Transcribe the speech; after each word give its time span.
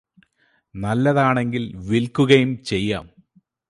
നല്ലതാണെങ്കിൽ 0.75 1.63
വിൽക്കുകയും 1.89 2.63
ചെയ്യാം 2.63 3.05